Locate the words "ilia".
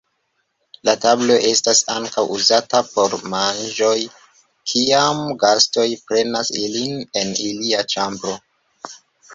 7.53-7.87